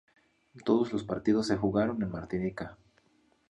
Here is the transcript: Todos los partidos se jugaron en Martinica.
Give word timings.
Todos 0.65 0.91
los 0.93 1.03
partidos 1.03 1.45
se 1.45 1.57
jugaron 1.57 2.01
en 2.01 2.09
Martinica. 2.09 2.75